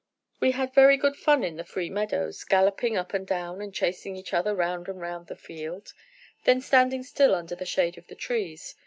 We 0.39 0.53
had 0.53 0.73
very 0.73 0.97
good 0.97 1.15
fun 1.15 1.43
in 1.43 1.57
the 1.57 1.63
free 1.63 1.87
meadows, 1.91 2.43
galloping 2.43 2.97
up 2.97 3.13
and 3.13 3.27
down 3.27 3.61
and 3.61 3.71
chasing 3.71 4.15
each 4.15 4.33
other 4.33 4.55
round 4.55 4.87
and 4.87 4.99
round 4.99 5.27
the 5.27 5.35
field; 5.35 5.93
then 6.43 6.59
standing 6.59 7.03
still 7.03 7.35
under 7.35 7.53
the 7.53 7.65
shade 7.67 7.99
of 7.99 8.07
the 8.07 8.15
trees. 8.15 8.73